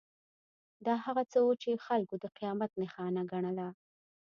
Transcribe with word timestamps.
دا 0.85 0.95
هغه 1.05 1.23
څه 1.31 1.37
وو 1.43 1.53
چې 1.61 1.83
خلکو 1.85 2.15
د 2.19 2.25
قیامت 2.37 2.71
نښانه 2.81 3.21
ګڼله. 3.31 3.67